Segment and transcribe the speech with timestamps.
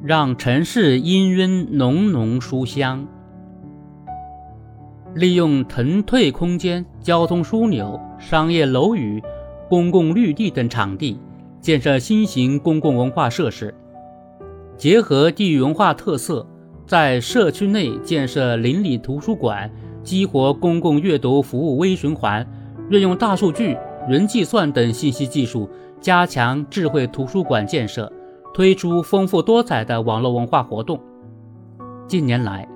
[0.00, 3.04] 让城市氤氲浓浓书香。
[5.14, 9.20] 利用腾退空间、交通枢纽、商业楼宇、
[9.68, 11.18] 公共绿地等场地，
[11.60, 13.74] 建设新型公共文化设施，
[14.76, 16.46] 结合地域文化特色，
[16.86, 19.68] 在社区内建设邻里图书馆，
[20.04, 22.46] 激活公共阅读服务微循环，
[22.88, 23.76] 运用大数据、
[24.08, 25.68] 云计算等信息技术，
[26.00, 28.12] 加强智慧图书馆建设，
[28.54, 31.00] 推出丰富多彩的网络文化活动。
[32.06, 32.68] 近年来，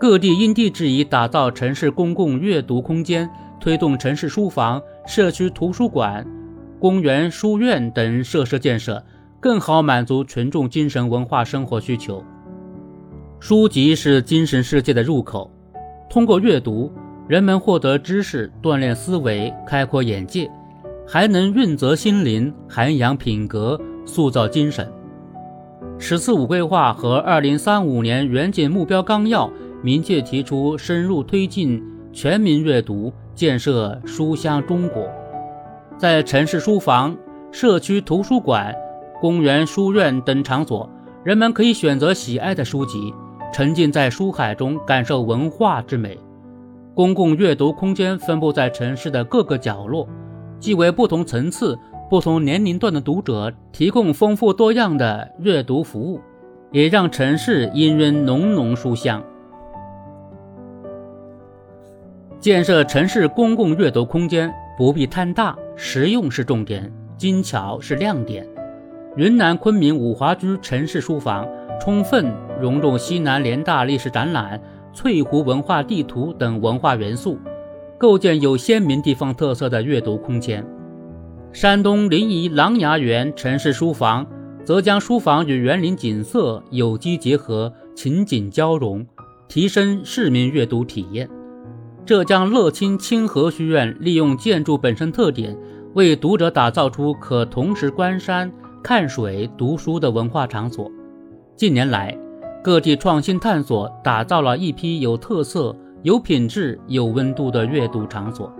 [0.00, 3.28] 各地因地制宜打造城市公共阅读空间，
[3.60, 6.26] 推动城市书房、社区图书馆、
[6.78, 9.02] 公园书院等设施建设，
[9.40, 12.22] 更好满足群众精神文化生活需求。
[13.38, 15.50] 书籍是精神世界的入口，
[16.08, 16.90] 通过阅读，
[17.28, 20.50] 人们获得知识，锻炼思维，开阔眼界，
[21.06, 24.90] 还能润泽心灵，涵养品格，塑造精神。
[25.98, 29.50] “十四五”规划和二零三五年远景目标纲要。
[29.82, 35.06] 明确提出深入推进全民阅读，建设书香中国。
[35.98, 37.16] 在城市书房、
[37.52, 38.74] 社区图书馆、
[39.20, 40.88] 公园书院等场所，
[41.22, 43.14] 人们可以选择喜爱的书籍，
[43.52, 46.18] 沉浸在书海中，感受文化之美。
[46.94, 50.08] 公共阅读空间分布在城市的各个角落，
[50.58, 51.78] 既为不同层次、
[52.08, 56.20] 不同年龄段的读者提供丰富多样的阅读服务，
[56.70, 59.22] 也让城市氤氲浓浓书香。
[62.38, 68.46] 建设城市公共阅读空间不必贪大，实用是重点，精巧是亮点。
[69.16, 71.48] 云南昆明五华居城市书房
[71.80, 74.60] 充分融入西南联大历史展览、
[74.92, 77.36] 翠湖文化地图等文化元素，
[77.98, 80.64] 构建有鲜明地方特色的阅读空间。
[81.52, 84.26] 山东临沂琅琊园城市书房
[84.64, 89.06] 则将书房与园林景色有机结合，情景交融，
[89.48, 91.28] 提升市民阅读体验。
[92.04, 95.56] 浙江乐清清河书院利用建筑本身特点，
[95.94, 100.90] 为读者打造出可同时观山、看水、读书的文化场所。
[101.56, 102.16] 近年来，
[102.62, 108.52] 各地创新探索，打造了一批有特色、有品质、有温度的阅读场所。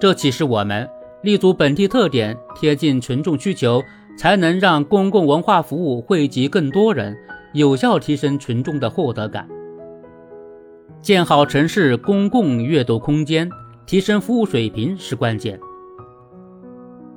[0.00, 0.88] 这启示我们，
[1.22, 3.82] 立足本地特点，贴近群众需求，
[4.16, 7.14] 才能让公共文化服务惠及更多人，
[7.52, 9.46] 有效提升群众的获得感。
[11.02, 13.50] 建好城市公共阅读空间，
[13.86, 15.60] 提升服务水平是关键。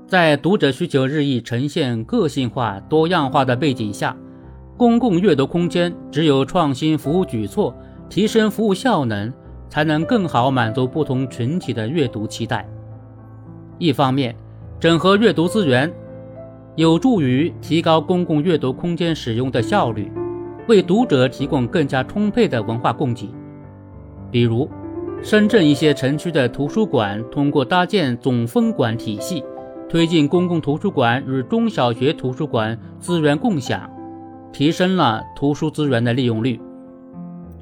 [0.05, 4.15] 在读者需求日益呈现个性化、多样化的背景下，
[4.75, 7.73] 公共阅读空间只有创新服务举措，
[8.09, 9.31] 提升服务效能，
[9.69, 12.67] 才能更好满足不同群体的阅读期待。
[13.79, 14.35] 一方面，
[14.79, 15.91] 整合阅读资源，
[16.75, 20.11] 有助于提高公共阅读空间使用的效率，
[20.67, 23.29] 为读者提供更加充沛的文化供给。
[24.31, 24.69] 比如，
[25.21, 29.43] 深圳一些城区的图书馆通过搭建总分管体系，
[29.89, 33.89] 推进公共图书馆与中小学图书馆资源共享，
[34.51, 36.59] 提升了图书资源的利用率。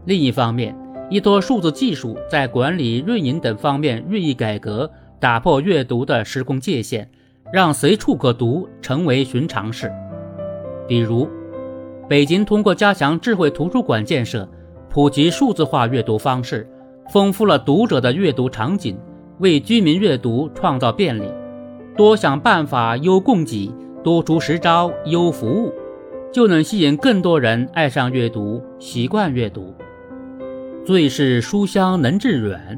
[0.06, 0.76] 另一方面，
[1.10, 4.90] 依托数字技术，在管理、运营等方面日益改革，
[5.22, 7.08] 打破阅读的时空界限，
[7.54, 9.90] 让随处可读成为寻常事。
[10.88, 11.30] 比如，
[12.10, 14.50] 北京通过加强智慧图书馆建设。
[14.90, 16.70] 普及数字化阅读方式，
[17.14, 19.00] 丰富了读者的阅读场景，
[19.40, 21.24] 为居民阅读创造便利。
[21.96, 25.72] 多想办法优供给，多出实招优服务，
[26.34, 29.74] 就能吸引更多人爱上阅读，习惯阅读。
[30.84, 32.78] 最是书香能致远，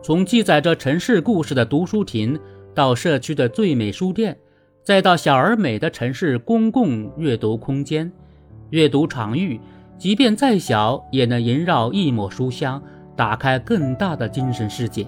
[0.00, 2.38] 从记载着城市故事的读书亭，
[2.74, 4.38] 到社区的最美书店，
[4.84, 8.10] 再到小而美的城市公共阅读空间，
[8.70, 9.60] 阅读场域。
[9.98, 12.80] 即便再小，也能萦绕一抹书香，
[13.16, 15.04] 打开更大的精神世界，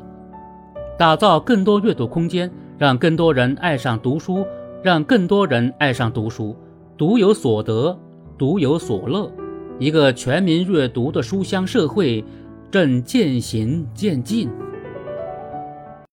[0.98, 4.44] 打造更多阅读空间，让更多人爱上读书，
[4.82, 6.56] 让更多人爱上读书，
[6.98, 7.96] 读有所得，
[8.36, 9.30] 读有所乐，
[9.78, 12.24] 一个全民阅读的书香社会
[12.68, 14.50] 正渐行渐近。